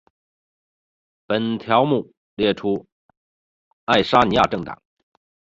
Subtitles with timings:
[1.27, 2.87] 本条目列出
[3.85, 4.81] 爱沙尼亚政党。